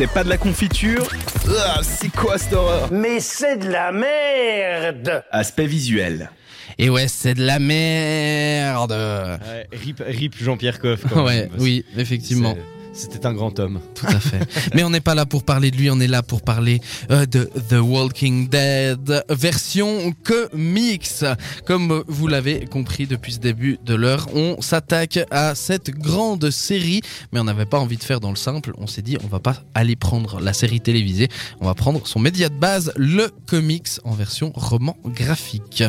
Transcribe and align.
C'est 0.00 0.06
pas 0.06 0.24
de 0.24 0.30
la 0.30 0.38
confiture 0.38 1.06
Ah, 1.46 1.80
C'est 1.82 2.08
quoi 2.08 2.38
cette 2.38 2.54
horreur 2.54 2.88
Mais 2.90 3.20
c'est 3.20 3.58
de 3.58 3.68
la 3.68 3.92
merde 3.92 5.22
Aspect 5.30 5.66
visuel. 5.66 6.30
Et 6.78 6.88
ouais, 6.88 7.06
c'est 7.06 7.34
de 7.34 7.44
la 7.44 7.58
merde. 7.58 8.92
Ouais, 8.92 9.66
rip, 9.70 10.02
rip 10.06 10.34
Jean-Pierre 10.42 10.78
Coff. 10.78 11.02
quand 11.06 11.26
Ouais, 11.26 11.42
même. 11.42 11.50
oui, 11.58 11.84
effectivement. 11.98 12.56
C'était 12.92 13.26
un 13.26 13.32
grand 13.32 13.58
homme. 13.58 13.80
Tout 13.94 14.06
à 14.06 14.20
fait. 14.20 14.40
Mais 14.74 14.82
on 14.82 14.90
n'est 14.90 15.00
pas 15.00 15.14
là 15.14 15.26
pour 15.26 15.44
parler 15.44 15.70
de 15.70 15.76
lui, 15.76 15.90
on 15.90 16.00
est 16.00 16.08
là 16.08 16.22
pour 16.22 16.42
parler 16.42 16.80
euh, 17.10 17.26
de 17.26 17.50
The 17.68 17.80
Walking 17.80 18.48
Dead 18.48 19.24
version 19.28 20.12
comics. 20.24 21.24
Comme 21.66 22.02
vous 22.08 22.26
l'avez 22.26 22.66
compris 22.66 23.06
depuis 23.06 23.32
ce 23.32 23.38
début 23.38 23.78
de 23.84 23.94
l'heure, 23.94 24.28
on 24.34 24.60
s'attaque 24.60 25.20
à 25.30 25.54
cette 25.54 25.90
grande 25.90 26.50
série, 26.50 27.00
mais 27.32 27.40
on 27.40 27.44
n'avait 27.44 27.66
pas 27.66 27.78
envie 27.78 27.96
de 27.96 28.04
faire 28.04 28.20
dans 28.20 28.30
le 28.30 28.36
simple. 28.36 28.72
On 28.78 28.86
s'est 28.86 29.02
dit, 29.02 29.16
on 29.22 29.28
va 29.28 29.40
pas 29.40 29.56
aller 29.74 29.96
prendre 29.96 30.40
la 30.40 30.52
série 30.52 30.80
télévisée, 30.80 31.28
on 31.60 31.66
va 31.66 31.74
prendre 31.74 32.06
son 32.06 32.18
média 32.18 32.48
de 32.48 32.54
base, 32.54 32.92
le 32.96 33.30
comics 33.46 33.88
en 34.04 34.12
version 34.12 34.52
roman 34.54 34.96
graphique. 35.04 35.84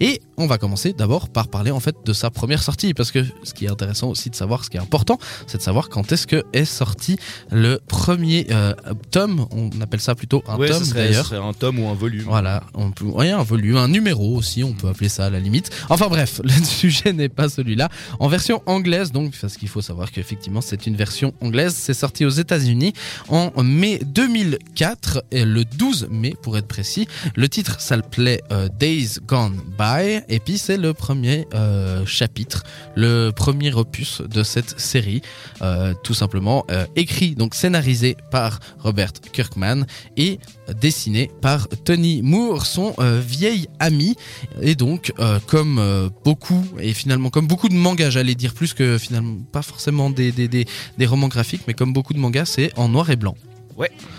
Et 0.00 0.20
on 0.36 0.46
va 0.46 0.58
commencer 0.58 0.92
d'abord 0.92 1.28
par 1.28 1.48
parler 1.48 1.70
en 1.70 1.80
fait 1.80 1.96
de 2.04 2.12
sa 2.12 2.30
première 2.30 2.62
sortie, 2.62 2.94
parce 2.94 3.10
que 3.10 3.24
ce 3.42 3.54
qui 3.54 3.66
est 3.66 3.70
intéressant 3.70 4.08
aussi 4.08 4.30
de 4.30 4.34
savoir, 4.34 4.64
ce 4.64 4.70
qui 4.70 4.76
est 4.76 4.80
important, 4.80 5.18
c'est 5.46 5.58
de 5.58 5.62
savoir 5.62 5.88
quand 5.88 6.10
est-ce 6.12 6.26
que 6.26 6.42
est 6.52 6.64
sorti 6.64 7.16
le 7.50 7.80
premier 7.86 8.46
euh, 8.50 8.74
tome. 9.10 9.46
On 9.50 9.70
appelle 9.80 10.00
ça 10.00 10.14
plutôt 10.14 10.42
un 10.48 10.56
ouais, 10.56 10.68
tome 10.68 10.82
d'ailleurs. 10.94 11.32
un 11.32 11.52
tome 11.52 11.80
ou 11.80 11.88
un 11.88 11.94
volume. 11.94 12.24
Voilà, 12.24 12.64
on 12.74 12.90
peut, 12.90 13.04
ouais, 13.04 13.30
un 13.30 13.42
volume, 13.42 13.76
un 13.76 13.88
numéro 13.88 14.36
aussi, 14.36 14.64
on 14.64 14.72
peut 14.72 14.88
appeler 14.88 15.08
ça 15.08 15.26
à 15.26 15.30
la 15.30 15.40
limite. 15.40 15.70
Enfin 15.88 16.08
bref, 16.08 16.40
le 16.44 16.50
sujet 16.64 17.12
n'est 17.12 17.28
pas 17.28 17.48
celui-là. 17.48 17.88
En 18.20 18.28
version 18.28 18.62
anglaise, 18.66 19.12
donc, 19.12 19.34
parce 19.40 19.56
qu'il 19.56 19.68
faut 19.68 19.82
savoir 19.82 20.10
qu'effectivement 20.10 20.60
c'est 20.60 20.86
une 20.86 20.96
version 20.96 21.34
anglaise, 21.40 21.74
c'est 21.76 21.94
sorti 21.94 22.24
aux 22.24 22.30
États-Unis 22.30 22.92
en 23.28 23.50
mai 23.62 24.00
2004, 24.04 25.24
et 25.30 25.44
le 25.44 25.64
12 25.64 26.08
mai 26.10 26.34
pour 26.42 26.56
être 26.56 26.66
précis. 26.66 27.06
Le 27.36 27.48
titre 27.48 27.80
s'appelait 27.80 28.42
euh, 28.50 28.68
Days 28.78 29.18
Gone 29.26 29.60
By, 29.78 30.20
et 30.28 30.40
puis 30.40 30.58
c'est 30.58 30.76
le 30.76 30.94
premier 30.94 31.46
euh, 31.54 32.04
chapitre, 32.06 32.62
le 32.94 33.30
premier 33.30 33.72
opus 33.72 34.22
de 34.22 34.42
cette 34.42 34.78
série, 34.78 35.22
euh, 35.62 35.94
tout 36.02 36.14
simplement 36.14 36.64
euh, 36.70 36.86
écrit, 36.96 37.34
donc 37.34 37.54
scénarisé 37.54 38.16
par 38.30 38.60
Robert 38.78 39.12
Kirkman 39.32 39.84
et 40.16 40.38
dessiné 40.80 41.30
par 41.40 41.68
Tony 41.84 42.22
Moore, 42.22 42.66
son 42.66 42.94
vieil 42.98 43.68
ami. 43.78 44.16
Et 44.60 44.74
donc, 44.74 45.12
comme 45.46 46.10
beaucoup, 46.24 46.64
et 46.78 46.92
finalement 46.94 47.30
comme 47.30 47.46
beaucoup 47.46 47.68
de 47.68 47.74
mangas, 47.74 48.10
j'allais 48.10 48.34
dire 48.34 48.54
plus 48.54 48.72
que 48.74 48.98
finalement 48.98 49.38
pas 49.52 49.62
forcément 49.62 50.10
des, 50.10 50.32
des 50.32 51.06
romans 51.06 51.28
graphiques, 51.28 51.62
mais 51.66 51.74
comme 51.74 51.92
beaucoup 51.92 52.14
de 52.14 52.18
mangas, 52.18 52.46
c'est 52.46 52.76
en 52.78 52.88
noir 52.88 53.10
et 53.10 53.16
blanc. 53.16 53.36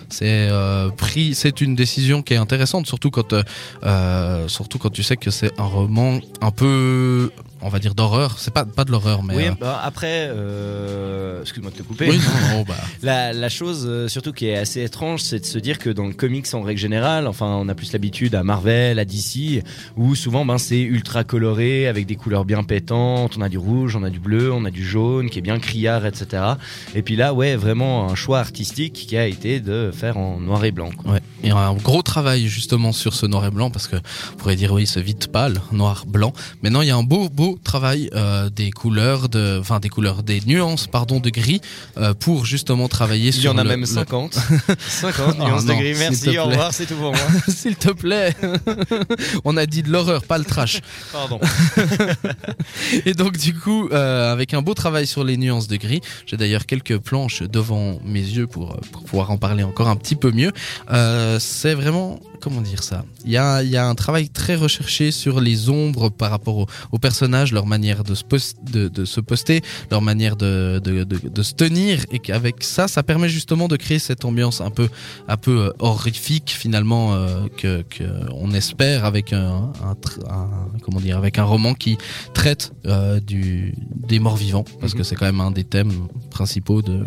C'est 0.10 0.48
euh, 0.50 0.90
pris, 0.90 1.36
c'est 1.36 1.62
une 1.62 1.76
décision 1.76 2.22
qui 2.22 2.34
est 2.34 2.38
intéressante, 2.38 2.88
euh, 3.34 3.44
euh, 3.84 4.48
surtout 4.48 4.78
quand 4.78 4.92
tu 4.92 5.04
sais 5.04 5.18
que 5.18 5.32
c'est 5.32 5.60
un 5.60 5.66
roman 5.66 6.20
un 6.42 6.52
peu, 6.52 7.32
on 7.64 7.70
va 7.70 7.80
dire 7.80 7.96
d'horreur. 7.96 8.36
C'est 8.40 8.54
pas 8.54 8.66
pas 8.66 8.86
de 8.86 8.92
l'horreur, 8.92 9.24
mais 9.24 9.36
Oui, 9.36 9.48
euh, 9.48 9.52
bah, 9.60 9.82
après, 9.84 10.30
euh, 10.30 11.42
excuse-moi 11.42 11.72
de 11.72 11.78
te 11.78 11.84
couper. 11.84 12.10
oui, 12.10 12.18
non, 12.18 12.58
non, 12.58 12.64
bah, 12.68 12.76
La, 13.02 13.34
la 13.34 13.50
chose 13.50 13.86
euh, 13.88 14.08
surtout 14.08 14.32
qui 14.34 14.48
est 14.48 14.58
assez 14.58 14.84
étrange, 14.84 15.22
c'est 15.22 15.40
de 15.40 15.46
se 15.46 15.58
dire 15.58 15.80
que 15.80 15.90
dans 15.90 16.06
le 16.06 16.14
comics 16.14 16.46
en 16.54 16.62
règle 16.62 16.80
générale, 16.80 17.28
enfin 17.28 17.48
on 17.48 17.68
a 17.70 17.76
plus 17.76 17.92
l'habitude 17.94 18.36
à 18.36 18.44
Marvel, 18.44 19.00
à 19.00 19.06
DC, 19.06 19.64
où 19.98 20.16
souvent 20.16 20.46
ben 20.46 20.58
c'est 20.58 20.82
ultra 20.82 21.24
coloré 21.24 21.88
avec 21.88 22.06
des 22.06 22.16
couleurs 22.16 22.46
bien 22.46 22.64
pétantes. 22.64 23.36
On 23.38 23.42
a 23.42 23.50
du 23.50 23.58
rouge, 23.58 23.96
on 23.96 24.04
a 24.04 24.10
du 24.10 24.20
bleu, 24.20 24.52
on 24.52 24.66
a 24.66 24.72
du 24.72 24.86
jaune 24.86 25.30
qui 25.30 25.40
est 25.40 25.44
bien 25.44 25.60
criard, 25.60 26.06
etc. 26.06 26.44
Et 26.96 27.02
puis 27.02 27.16
là, 27.16 27.34
ouais, 27.34 27.56
vraiment 27.56 28.10
un 28.10 28.16
choix 28.16 28.40
artistique 28.40 28.94
qui 28.94 29.18
a 29.18 29.26
été 29.28 29.60
de 29.60 29.92
faire 29.94 30.18
en 30.18 30.40
noir 30.40 30.64
et 30.66 30.72
blanc. 30.72 30.90
quoi. 30.96 31.14
Ouais. 31.14 31.20
Il 31.44 31.50
y 31.50 31.52
a 31.52 31.58
un 31.58 31.74
gros 31.74 32.02
travail 32.02 32.48
justement 32.48 32.92
sur 32.92 33.14
ce 33.14 33.26
noir 33.26 33.46
et 33.46 33.52
blanc 33.52 33.70
parce 33.70 33.88
que 33.88 33.96
on 33.96 34.38
pourrait 34.38 34.56
dire 34.56 34.72
oui 34.74 34.88
c'est 34.88 35.02
vite 35.02 35.28
pâle, 35.32 35.60
noir, 35.72 36.06
blanc. 36.08 36.34
Mais 36.62 36.70
non, 36.70 36.82
il 36.82 36.88
y 36.88 36.92
a 36.92 36.96
un 36.96 37.04
beau 37.04 37.30
beau 37.30 37.53
travail 37.64 38.10
euh, 38.14 38.50
des 38.50 38.72
couleurs, 38.72 39.30
de, 39.30 39.58
enfin 39.60 39.80
des 39.80 39.90
couleurs, 39.90 40.24
des 40.24 40.42
nuances 40.46 40.88
pardon 40.88 41.20
de 41.20 41.30
gris 41.30 41.62
euh, 41.98 42.14
pour 42.14 42.46
justement 42.46 42.88
travailler 42.88 43.30
Il 43.30 43.36
y 43.38 43.42
sur 43.42 43.54
en 43.54 43.58
a 43.58 43.64
le- 43.64 43.70
même 43.70 43.80
le- 43.82 43.86
50. 43.86 44.38
50 44.88 45.36
Oh 45.40 45.44
nuances 45.44 45.66
non, 45.66 45.74
de 45.76 45.80
gris. 45.80 45.94
s'il 45.96 46.00
Merci, 46.00 46.22
te 46.22 46.30
au 46.30 46.32
plaît. 46.34 46.42
revoir, 46.42 46.74
c'est 46.74 46.86
tout 46.86 46.96
pour 46.96 47.12
moi. 47.12 47.20
S'il 47.48 47.76
te 47.76 47.92
plaît, 47.92 48.36
on 49.46 49.58
a 49.58 49.66
dit 49.66 49.84
de 49.84 49.90
l'horreur, 49.90 50.24
pas 50.24 50.38
le 50.38 50.46
trash. 50.46 50.82
Pardon. 51.12 51.40
Et 53.06 53.14
donc 53.14 53.38
du 53.38 53.54
coup, 53.54 53.90
euh, 53.92 54.32
avec 54.32 54.54
un 54.54 54.62
beau 54.62 54.74
travail 54.74 55.08
sur 55.08 55.24
les 55.24 55.38
nuances 55.38 55.68
de 55.68 55.76
gris, 55.78 56.02
j'ai 56.26 56.38
d'ailleurs 56.38 56.66
quelques 56.66 56.98
planches 56.98 57.44
devant 57.44 58.00
mes 58.06 58.20
yeux 58.22 58.48
pour, 58.48 58.78
pour 58.92 59.04
pouvoir 59.04 59.32
en 59.32 59.38
parler 59.38 59.64
encore 59.64 59.88
un 59.90 59.96
petit 59.96 60.16
peu 60.16 60.32
mieux. 60.32 60.52
C'est 61.40 61.74
vraiment, 61.74 62.20
comment 62.44 62.62
dire 62.62 62.84
ça? 62.84 63.06
Il 63.26 63.32
y, 63.32 63.38
a, 63.38 63.64
il 63.64 63.70
y 63.70 63.78
a 63.78 63.86
un 63.88 63.96
travail 63.96 64.30
très 64.30 64.56
recherché 64.56 65.12
sur 65.12 65.40
les 65.40 65.70
ombres 65.70 66.10
par 66.10 66.30
rapport 66.32 66.58
aux, 66.58 66.68
aux 66.92 67.00
personnages, 67.00 67.52
leur 67.54 67.66
manière 67.66 68.04
de 68.04 68.16
se, 68.16 68.24
pos- 68.24 68.56
de, 68.72 68.88
de 68.90 69.06
se 69.06 69.22
poster, 69.22 69.62
leur 69.92 70.02
manière 70.02 70.36
de, 70.36 70.82
se 71.42 71.54
tenir, 71.54 72.06
et 72.12 72.20
qu'avec 72.20 72.64
ça, 72.64 72.88
ça 72.88 73.02
permet 73.04 73.30
justement 73.30 73.68
de 73.68 73.78
créer 73.78 74.00
cette 74.00 74.26
ambiance 74.26 74.60
un 74.62 74.70
peu, 74.72 74.90
un 75.28 75.38
peu 75.38 75.56
euh, 75.68 75.70
horrifique 75.80 76.50
finalement 76.58 77.14
euh, 77.14 77.48
que, 77.58 77.82
que 77.84 78.04
on 78.34 78.52
espère 78.52 79.06
avec 79.06 79.32
un, 79.34 79.72
un, 79.84 79.94
tr- 79.94 80.24
un- 80.30 80.68
comment 80.82 81.00
dire, 81.00 81.18
avec 81.18 81.40
un 81.40 81.44
roman 81.46 81.74
qui 81.74 81.98
traite 82.34 82.74
euh, 82.86 83.20
du, 83.20 83.74
des 83.96 84.20
morts 84.20 84.38
vivants, 84.38 84.66
parce 84.80 84.94
Mhm. 84.94 84.98
que 85.00 85.04
c'est 85.04 85.16
quand 85.16 85.26
même 85.26 85.42
un 85.42 85.52
des 85.52 85.64
thèmes 85.64 86.08
principaux 86.30 86.82
de, 86.82 87.06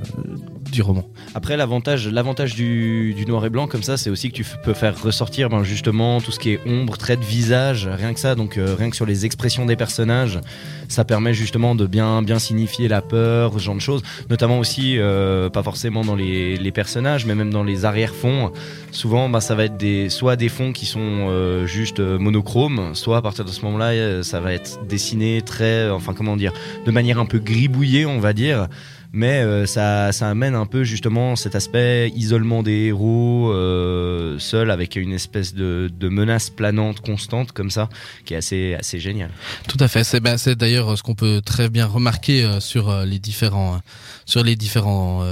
du 0.70 0.82
roman. 0.82 1.04
Après, 1.34 1.56
l'avantage, 1.56 2.08
l'avantage 2.08 2.54
du, 2.54 3.14
noir 3.26 3.44
et 3.44 3.50
blanc 3.50 3.66
comme 3.66 3.82
ça, 3.82 3.96
c'est 3.96 4.10
aussi 4.10 4.30
que 4.30 4.36
tu 4.36 4.44
peux 4.62 4.74
faire 4.74 5.00
ressortir 5.00 5.48
ben, 5.48 5.62
justement 5.62 6.20
tout 6.20 6.32
ce 6.32 6.38
qui 6.38 6.50
est 6.52 6.60
ombre, 6.66 6.96
trait 6.96 7.16
de 7.16 7.24
visage, 7.24 7.88
rien 7.88 8.14
que 8.14 8.20
ça. 8.20 8.34
Donc 8.34 8.56
euh, 8.56 8.74
rien 8.78 8.90
que 8.90 8.96
sur 8.96 9.06
les 9.06 9.26
expressions 9.26 9.66
des 9.66 9.76
personnages, 9.76 10.40
ça 10.88 11.04
permet 11.04 11.34
justement 11.34 11.74
de 11.74 11.86
bien 11.86 12.22
bien 12.22 12.38
signifier 12.38 12.88
la 12.88 13.02
peur, 13.02 13.54
ce 13.54 13.58
genre 13.58 13.74
de 13.74 13.80
choses. 13.80 14.02
Notamment 14.30 14.58
aussi, 14.58 14.98
euh, 14.98 15.50
pas 15.50 15.62
forcément 15.62 16.04
dans 16.04 16.14
les, 16.14 16.72
personnages, 16.74 17.24
mais 17.26 17.34
même 17.34 17.50
dans 17.50 17.64
les 17.64 17.84
arrière-fonds. 17.84 18.52
Souvent, 18.90 19.28
ben, 19.28 19.40
ça 19.40 19.54
va 19.54 19.64
être 19.64 19.76
des 19.76 20.08
soit 20.08 20.36
des 20.36 20.48
fonds 20.48 20.72
qui 20.72 20.86
sont 20.86 21.00
euh, 21.00 21.66
juste 21.66 22.00
monochromes, 22.00 22.94
soit 22.94 23.18
à 23.18 23.22
partir 23.22 23.44
de 23.44 23.50
ce 23.50 23.62
moment-là, 23.62 24.22
ça 24.22 24.40
va 24.40 24.52
être 24.52 24.80
dessiné 24.86 25.42
très, 25.42 25.90
enfin 25.90 26.12
comment 26.12 26.36
dire, 26.36 26.52
de 26.84 26.90
manière 26.90 27.18
un 27.18 27.26
peu 27.26 27.38
gribouillée, 27.38 28.04
on 28.06 28.18
va 28.18 28.32
dire 28.32 28.68
mais 29.12 29.42
euh, 29.42 29.66
ça, 29.66 30.12
ça 30.12 30.28
amène 30.28 30.54
un 30.54 30.66
peu 30.66 30.84
justement 30.84 31.36
cet 31.36 31.54
aspect 31.54 32.12
isolement 32.14 32.62
des 32.62 32.86
héros, 32.86 33.52
euh, 33.52 34.38
seul 34.38 34.70
avec 34.70 34.96
une 34.96 35.12
espèce 35.12 35.54
de, 35.54 35.90
menace 36.02 36.50
planante 36.50 37.00
constante 37.00 37.52
comme 37.52 37.70
ça, 37.70 37.88
qui 38.24 38.34
est 38.34 38.36
assez, 38.36 38.74
assez 38.78 38.98
génial. 38.98 39.30
Tout 39.68 39.76
à 39.80 39.88
fait. 39.88 40.04
C'est 40.04 40.20
ben, 40.20 40.36
d'ailleurs 40.58 40.92
euh, 40.92 40.96
ce 40.96 41.02
qu'on 41.02 41.14
peut 41.14 41.40
très 41.44 41.68
bien 41.68 41.86
remarquer 41.86 42.44
euh, 42.44 42.60
sur 42.60 43.04
les 43.04 43.18
différents 43.18 43.80
sur 44.24 44.42
les 44.42 44.56
différents 44.56 45.24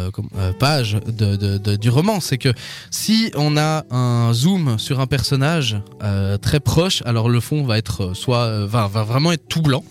pages 0.60 0.96
du 1.04 1.90
roman, 1.90 2.20
c'est 2.20 2.38
que 2.38 2.52
si 2.90 3.32
on 3.34 3.56
a 3.56 3.84
un 3.90 4.32
zoom 4.32 4.78
sur 4.78 5.00
un 5.00 5.08
personnage 5.08 5.76
très 6.40 6.60
proche, 6.60 7.02
alors 7.04 7.28
le 7.28 7.40
fond 7.40 7.64
va 7.64 7.76
être 7.78 8.14
soit 8.14 8.66
va, 8.66 8.86
va 8.86 9.02
vraiment 9.02 9.32
être 9.32 9.48
tout 9.48 9.62
blanc. 9.62 9.84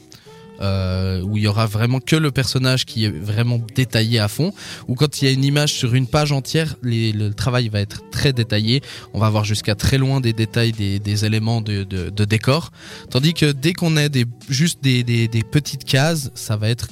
Euh, 0.62 1.22
où 1.22 1.38
il 1.38 1.44
y 1.44 1.47
aura 1.47 1.66
vraiment 1.66 2.00
que 2.00 2.16
le 2.16 2.31
personnage 2.31 2.86
qui 2.86 3.06
est 3.06 3.09
vraiment 3.09 3.59
détaillé 3.75 4.19
à 4.19 4.28
fond, 4.28 4.53
ou 4.88 4.96
quand 4.96 5.22
il 5.22 5.25
y 5.25 5.28
a 5.28 5.31
une 5.31 5.44
image 5.44 5.74
sur 5.74 5.94
une 5.94 6.08
page 6.08 6.31
entière, 6.31 6.75
le 6.81 7.30
travail 7.31 7.69
va 7.69 7.80
être 7.80 8.09
très 8.12 8.34
détaillé. 8.34 8.81
On 9.13 9.19
va 9.19 9.30
voir 9.30 9.44
jusqu'à 9.44 9.75
très 9.75 9.97
loin 9.97 10.22
des 10.22 10.34
détails 10.34 10.72
des, 10.72 11.25
éléments 11.25 11.62
de, 11.62 11.84
décor. 12.25 12.72
Tandis 13.09 13.34
que 13.34 13.52
dès 13.52 13.74
qu'on 13.74 13.97
a 13.97 14.09
des, 14.09 14.25
juste 14.50 14.84
des 14.84 15.03
petites 15.52 15.86
cases, 15.86 16.31
ça 16.36 16.56
va 16.56 16.69
être 16.69 16.88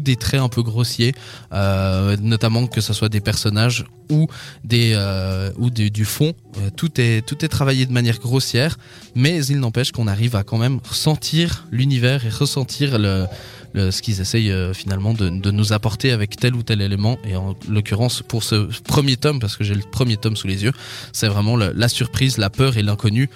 des 0.00 0.16
traits 0.16 0.40
un 0.40 0.48
peu 0.48 0.62
grossiers, 0.62 1.14
euh, 1.52 2.16
notamment 2.20 2.66
que 2.66 2.80
ce 2.80 2.92
soit 2.92 3.08
des 3.08 3.20
personnages 3.20 3.84
ou 4.10 4.26
des 4.64 4.92
euh, 4.94 5.50
ou 5.56 5.70
du 5.70 6.04
fond. 6.04 6.34
Euh, 6.58 6.70
tout 6.74 7.00
est 7.00 7.26
tout 7.26 7.44
est 7.44 7.48
travaillé 7.48 7.86
de 7.86 7.92
manière 7.92 8.18
grossière, 8.18 8.78
mais 9.14 9.44
il 9.46 9.58
n'empêche 9.58 9.92
qu'on 9.92 10.06
arrive 10.06 10.36
à 10.36 10.44
quand 10.44 10.58
même 10.58 10.80
ressentir 10.88 11.66
l'univers 11.70 12.26
et 12.26 12.28
ressentir 12.28 12.98
le, 12.98 13.26
ce 13.74 14.02
qu'ils 14.02 14.20
essayent 14.20 14.54
finalement 14.74 15.14
de, 15.14 15.50
nous 15.50 15.72
apporter 15.72 16.12
avec 16.12 16.36
tel 16.36 16.54
ou 16.54 16.62
tel 16.62 16.82
élément. 16.82 17.18
Et 17.24 17.36
en 17.36 17.54
l'occurrence 17.68 18.22
pour 18.22 18.42
ce 18.42 18.68
premier 18.82 19.16
tome, 19.16 19.40
parce 19.40 19.56
que 19.56 19.64
j'ai 19.64 19.74
le 19.74 19.82
premier 19.90 20.16
tome 20.16 20.36
sous 20.36 20.46
les 20.46 20.62
yeux, 20.64 20.72
c'est 21.12 21.28
vraiment 21.28 21.56
la 21.56 21.88
surprise, 21.88 22.36
la 22.36 22.50
peur 22.50 22.76
et 22.76 22.82
l'inconnu. 22.82 23.30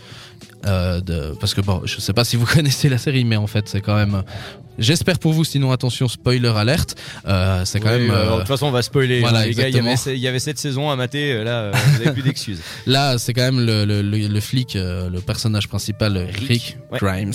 Parce 0.63 1.55
que 1.55 1.61
bon, 1.61 1.83
je 1.85 2.01
sais 2.01 2.13
pas 2.13 2.25
si 2.25 2.37
vous 2.37 2.47
connaissez 2.55 2.89
la 2.89 2.99
série, 2.99 3.25
mais 3.25 3.37
en 3.37 3.47
fait, 3.47 3.69
c'est 3.69 3.81
quand 3.81 3.97
même 3.97 4.23
J'espère 4.79 5.19
pour 5.19 5.33
vous, 5.33 5.45
sinon 5.45 5.73
attention, 5.73 6.09
spoiler 6.09 6.49
alerte. 6.57 6.97
Euh, 7.27 7.63
c'est 7.65 7.81
quand 7.81 7.93
Oui, 7.93 8.01
même. 8.03 8.11
euh, 8.11 8.15
euh, 8.15 8.33
de 8.35 8.39
toute 8.41 8.49
façon, 8.49 8.67
on 8.67 8.71
va 8.71 8.83
spoiler. 8.83 9.21
voilà, 9.21 9.47
les 9.47 9.55
gars, 9.55 9.69
il 9.69 9.75
y, 9.75 9.79
exactement. 9.79 9.93
avait, 10.07 10.17
il 10.19 10.23
y 10.23 10.29
avait 10.29 10.39
cette 10.39 10.59
saison 10.59 10.91
à 10.91 10.97
mater, 10.97 11.43
là, 11.45 11.71
vous 11.73 11.99
n'avez 11.99 12.13
plus 12.13 12.23
d'excuses. 12.23 12.61
Là, 12.87 13.19
c'est 13.19 13.33
quand 13.33 13.43
même 13.43 13.65
le, 13.65 13.85
le, 13.85 14.03
le, 14.03 14.27
le 14.29 14.41
flic, 14.41 14.75
le 14.75 15.19
personnage 15.21 15.69
principal, 15.69 16.17
Rick, 16.19 16.49
Rick, 16.49 16.79
ouais. 16.93 16.99
Grimes, 17.01 17.33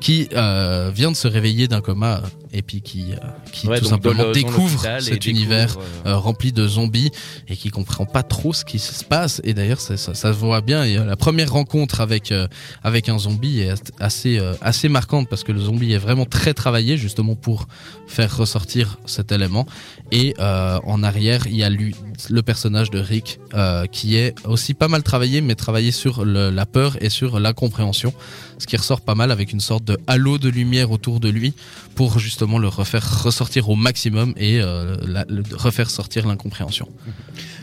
qui 0.00 0.28
euh, 0.34 0.90
vient 0.94 1.10
de 1.10 1.16
se 1.16 1.28
réveiller 1.28 1.68
d'un 1.68 1.80
coma 1.80 2.22
et 2.52 2.62
puis 2.62 2.82
qui, 2.82 3.12
euh, 3.12 3.16
qui 3.52 3.66
Ouais, 3.66 3.78
tout 3.78 3.86
simplement 3.86 4.24
le- 4.24 4.32
découvre 4.32 4.80
cet 5.00 5.04
découvre, 5.14 5.28
univers 5.28 5.76
euh, 6.06 6.10
euh, 6.10 6.16
rempli 6.16 6.52
de 6.52 6.66
zombies 6.68 7.10
et 7.48 7.56
qui 7.56 7.70
comprend 7.70 8.04
pas 8.04 8.22
trop 8.22 8.52
ce 8.52 8.64
qui 8.64 8.78
se 8.78 9.04
passe. 9.04 9.40
Et 9.44 9.54
d'ailleurs, 9.54 9.80
ça, 9.80 9.96
ça, 9.96 10.14
ça 10.14 10.32
se 10.32 10.38
voit 10.38 10.60
bien. 10.60 10.84
Et 10.84 10.98
euh, 10.98 11.04
la 11.04 11.16
première 11.16 11.50
rencontre 11.52 12.00
avec 12.00 12.30
euh, 12.30 12.46
avec 12.84 13.08
un 13.08 13.18
zombie 13.18 13.60
est 13.60 13.92
assez 14.00 14.38
euh, 14.38 14.52
assez 14.60 14.88
marquante 14.90 15.28
parce 15.30 15.44
que 15.44 15.52
le 15.52 15.60
zombie 15.60 15.92
est 15.94 15.98
vraiment 15.98 16.26
très 16.26 16.52
travaillé 16.52 16.81
justement 16.96 17.34
pour 17.34 17.66
faire 18.06 18.36
ressortir 18.36 18.98
cet 19.06 19.32
élément. 19.32 19.66
Et 20.10 20.34
euh, 20.38 20.78
en 20.84 21.02
arrière, 21.02 21.46
il 21.46 21.56
y 21.56 21.62
a 21.62 21.70
lui, 21.70 21.94
le 22.30 22.42
personnage 22.42 22.90
de 22.90 22.98
Rick 22.98 23.38
euh, 23.54 23.86
qui 23.86 24.16
est 24.16 24.34
aussi 24.46 24.74
pas 24.74 24.88
mal 24.88 25.02
travaillé, 25.02 25.40
mais 25.40 25.54
travaillé 25.54 25.90
sur 25.92 26.24
la 26.24 26.66
peur 26.66 26.96
et 27.00 27.08
sur 27.08 27.40
l'incompréhension, 27.40 28.12
ce 28.58 28.66
qui 28.66 28.76
ressort 28.76 29.00
pas 29.00 29.14
mal 29.14 29.30
avec 29.30 29.52
une 29.52 29.60
sorte 29.60 29.84
de 29.84 29.98
halo 30.06 30.38
de 30.38 30.48
lumière 30.48 30.90
autour 30.90 31.20
de 31.20 31.28
lui 31.28 31.54
pour 31.94 32.18
justement 32.18 32.58
le 32.58 32.68
refaire 32.68 33.22
ressortir 33.24 33.68
au 33.70 33.74
maximum 33.76 34.34
et 34.36 34.60
euh, 34.60 34.96
la- 35.06 35.24
le- 35.28 35.42
refaire 35.56 35.90
sortir 35.90 36.26
l'incompréhension. 36.26 36.88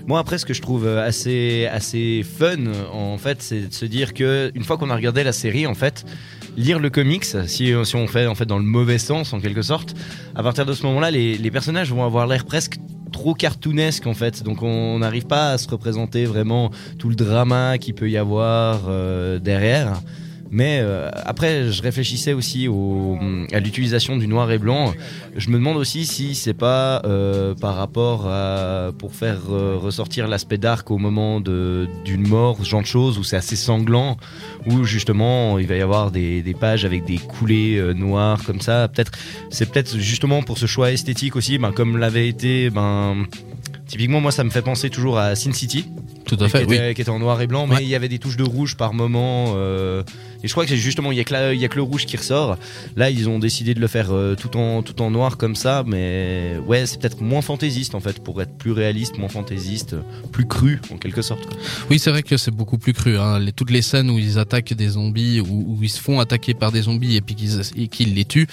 Moi 0.07 0.19
après 0.19 0.37
ce 0.39 0.45
que 0.45 0.53
je 0.53 0.61
trouve 0.61 0.87
assez 0.87 1.67
assez 1.71 2.23
fun 2.23 2.57
en 2.91 3.17
fait 3.17 3.41
c'est 3.43 3.67
de 3.69 3.73
se 3.73 3.85
dire 3.85 4.13
que 4.13 4.51
une 4.55 4.63
fois 4.63 4.77
qu'on 4.77 4.89
a 4.89 4.95
regardé 4.95 5.23
la 5.23 5.33
série 5.33 5.67
en 5.67 5.75
fait 5.75 6.03
lire 6.59 6.79
le 6.79 6.89
comics 6.89 7.25
si, 7.47 7.73
on 7.73 8.07
fait 8.07 8.27
en 8.27 8.35
fait 8.35 8.45
dans 8.45 8.57
le 8.57 8.65
mauvais 8.65 8.97
sens 8.97 9.33
en 9.33 9.39
quelque 9.39 9.61
sorte. 9.61 9.95
À 10.35 10.43
partir 10.43 10.65
de 10.65 10.73
ce 10.73 10.83
moment-là 10.83 11.09
les, 11.09 11.51
personnages 11.51 11.91
vont 11.91 12.03
avoir 12.03 12.27
l'air 12.27 12.45
presque 12.45 12.77
trop 13.11 13.33
cartoonesque 13.33 14.05
en 14.05 14.13
fait. 14.13 14.43
Donc 14.43 14.61
on 14.61 14.99
n'arrive 14.99 15.25
pas 15.25 15.51
à 15.51 15.57
se 15.57 15.69
représenter 15.69 16.25
vraiment 16.25 16.69
tout 16.97 17.09
le 17.09 17.15
drama 17.15 17.77
qu'il 17.77 17.95
peut 17.95 18.09
y 18.09 18.17
avoir 18.17 18.81
euh, 18.87 19.39
derrière 19.39 20.01
mais 20.51 20.79
euh, 20.81 21.09
après, 21.25 21.71
je 21.71 21.81
réfléchissais 21.81 22.33
aussi 22.33 22.67
au, 22.67 23.17
à 23.51 23.59
l'utilisation 23.59 24.17
du 24.17 24.27
noir 24.27 24.51
et 24.51 24.57
blanc. 24.57 24.93
Je 25.35 25.49
me 25.49 25.55
demande 25.55 25.77
aussi 25.77 26.05
si 26.05 26.33
c'est 26.35 26.53
pas 26.53 27.01
euh, 27.05 27.53
par 27.53 27.75
rapport 27.75 28.27
à 28.27 28.91
pour 28.97 29.13
faire 29.13 29.41
euh, 29.51 29.77
ressortir 29.77 30.27
l'aspect 30.27 30.57
dark 30.57 30.89
au 30.89 30.97
moment 30.97 31.39
d'une 31.39 32.27
mort, 32.27 32.57
ce 32.59 32.69
genre 32.69 32.81
de 32.81 32.87
choses 32.87 33.17
où 33.19 33.23
c'est 33.23 33.37
assez 33.37 33.55
sanglant, 33.55 34.17
où 34.65 34.83
justement 34.83 35.59
il 35.59 35.67
va 35.67 35.75
y 35.75 35.81
avoir 35.81 36.11
des, 36.11 36.55
pages 36.59 36.83
avec 36.83 37.05
des 37.05 37.17
coulées 37.17 37.93
noires 37.93 38.43
comme 38.43 38.59
ça. 38.59 38.87
Peut-être 38.87 39.11
c'est 39.49 39.71
peut-être 39.71 39.97
justement 39.97 40.41
pour 40.41 40.57
ce 40.57 40.65
choix 40.65 40.91
esthétique 40.91 41.35
aussi, 41.35 41.57
ben, 41.57 41.71
comme 41.71 41.97
l'avait 41.97 42.27
été 42.27 42.69
ben 42.69 43.25
Typiquement, 43.89 44.21
moi, 44.21 44.31
ça 44.31 44.43
me 44.43 44.51
fait 44.51 44.61
penser 44.61 44.91
toujours 44.91 45.17
à 45.17 45.35
Sin 45.35 45.51
City, 45.51 45.87
Tout 46.29 46.43
à 46.43 46.47
fait, 46.49 46.59
qui, 46.63 46.69
oui. 46.69 46.75
était, 46.75 46.93
qui 46.93 47.01
était 47.01 47.09
en 47.09 47.19
noir 47.19 47.41
et 47.41 47.47
blanc, 47.47 47.67
mais 47.67 47.75
Ouais. 47.75 47.83
il 47.83 47.89
y 47.89 47.95
avait 47.95 48.07
des 48.09 48.19
touches 48.19 48.37
de 48.37 48.43
rouge 48.43 48.77
par 48.77 48.93
moment. 48.93 49.53
euh, 49.55 50.03
et 50.43 50.47
je 50.47 50.51
crois 50.53 50.63
que 50.63 50.69
c'est 50.69 50.77
justement, 50.77 51.11
il 51.11 51.17
y, 51.17 51.19
a 51.19 51.23
a 51.23 51.67
que 51.67 51.75
le 51.75 51.81
rouge 51.81 52.05
qui 52.05 52.15
ressort. 52.15 52.57
Là, 52.95 53.09
ils 53.09 53.27
ont 53.27 53.39
décidé 53.39 53.73
de 53.73 53.79
le 53.81 53.87
faire 53.87 54.07
euh, 54.11 54.35
tout, 54.35 54.55
en, 54.55 54.81
tout 54.83 55.01
en 55.01 55.11
noir 55.11 55.35
comme 55.37 55.55
ça, 55.55 55.83
mais 55.85 56.53
ouais, 56.65 56.85
c'est 56.85 56.99
peut-être 57.01 57.21
moins 57.21 57.41
fantaisiste 57.41 57.93
en 57.95 57.99
fait, 57.99 58.23
pour 58.23 58.41
être 58.41 58.57
plus 58.57 58.71
réaliste, 58.71 59.17
moins 59.17 59.27
fantaisiste, 59.27 59.95
plus 60.31 60.45
cru 60.45 60.79
en 60.93 60.97
quelque 60.97 61.21
sorte. 61.21 61.45
quoi. 61.45 61.57
Oui, 61.89 61.99
c'est 61.99 62.11
vrai 62.11 62.23
que 62.23 62.37
c'est 62.37 62.51
beaucoup 62.51 62.77
plus 62.77 62.93
cru. 62.93 63.17
Hein. 63.17 63.39
Les, 63.39 63.51
toutes 63.51 63.71
les 63.71 63.81
scènes 63.81 64.09
où 64.09 64.17
ils 64.17 64.39
attaquent 64.39 64.73
des 64.73 64.89
zombies, 64.89 65.41
où, 65.41 65.65
où 65.77 65.79
ils 65.83 65.89
se 65.89 65.99
font 65.99 66.19
attaquer 66.21 66.53
par 66.53 66.71
des 66.71 66.83
zombies 66.83 67.15
et 67.17 67.21
puis 67.21 67.35
qu'ils 67.35 68.13
les 68.15 68.25
tuent. 68.25 68.47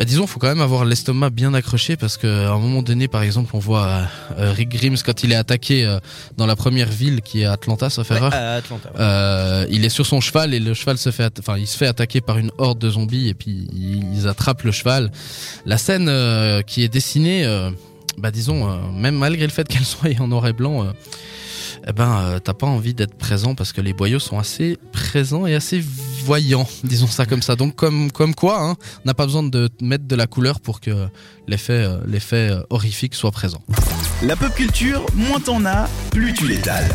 Bah, 0.00 0.06
disons, 0.06 0.26
faut 0.26 0.40
quand 0.40 0.48
même 0.48 0.62
avoir 0.62 0.86
l'estomac 0.86 1.28
bien 1.28 1.52
accroché 1.52 1.94
parce 1.94 2.16
que 2.16 2.46
à 2.46 2.52
un 2.52 2.58
moment 2.58 2.80
donné, 2.80 3.06
par 3.06 3.22
exemple, 3.22 3.50
on 3.52 3.58
voit 3.58 4.08
euh, 4.38 4.50
Rick 4.50 4.70
Grimes 4.70 4.96
quand 5.04 5.24
il 5.24 5.32
est 5.32 5.36
attaqué 5.36 5.84
euh, 5.84 5.98
dans 6.38 6.46
la 6.46 6.56
première 6.56 6.88
ville 6.88 7.20
qui 7.20 7.42
est 7.42 7.44
Atlanta, 7.44 7.88
Ouais, 7.88 8.16
erreur. 8.16 8.32
Atlanta. 8.32 8.88
ouais. 8.88 8.96
Euh, 8.98 9.66
il 9.68 9.84
est 9.84 9.90
sur 9.90 10.06
son 10.06 10.22
cheval 10.22 10.54
et 10.54 10.58
le 10.58 10.72
cheval 10.72 10.96
se 10.96 11.10
fait, 11.10 11.38
enfin, 11.38 11.58
il 11.58 11.66
se 11.66 11.76
fait 11.76 11.86
attaquer 11.86 12.22
par 12.22 12.38
une 12.38 12.50
horde 12.56 12.78
de 12.78 12.88
zombies 12.88 13.28
et 13.28 13.34
puis 13.34 13.68
ils, 13.74 14.26
attrapent 14.26 14.62
le 14.62 14.72
cheval. 14.72 15.12
La 15.66 15.76
scène 15.76 16.10
qui 16.62 16.82
est 16.82 16.88
dessinée, 16.88 17.44
bah 18.16 18.30
disons, 18.30 18.80
même 18.92 19.18
malgré 19.18 19.44
le 19.46 19.52
fait 19.52 19.68
qu'elle 19.68 19.84
soit 19.84 20.18
en 20.18 20.28
noir 20.28 20.46
et 20.46 20.54
blanc, 20.54 20.94
eh 21.86 21.92
ben, 21.92 22.40
t'as 22.42 22.54
pas 22.54 22.66
envie 22.66 22.94
d'être 22.94 23.16
présent 23.16 23.54
parce 23.54 23.74
que 23.74 23.82
les 23.82 23.92
boyaux 23.92 24.18
sont 24.18 24.38
assez 24.38 24.78
présents 24.92 25.46
et 25.46 25.54
assez 25.54 25.84
voyants, 26.22 26.68
disons 26.84 27.06
ça 27.06 27.26
comme 27.26 27.42
ça. 27.42 27.56
Donc 27.56 27.76
comme 27.76 28.10
comme 28.10 28.34
quoi, 28.34 28.60
hein, 28.62 28.76
on 28.98 29.06
n'a 29.06 29.14
pas 29.14 29.26
besoin 29.26 29.42
de 29.42 29.68
mettre 29.80 30.06
de 30.06 30.16
la 30.16 30.26
couleur 30.26 30.60
pour 30.60 30.80
que 30.80 31.08
l'effet 31.46 31.72
euh, 31.72 31.98
l'effet 32.06 32.50
euh, 32.50 32.62
horrifique 32.70 33.14
soit 33.14 33.30
présent. 33.30 33.62
La 34.22 34.36
pop 34.36 34.54
culture, 34.54 35.04
moins 35.14 35.40
t'en 35.40 35.64
as, 35.64 35.88
plus 36.10 36.32
tu 36.32 36.46
l'étales. 36.46 36.90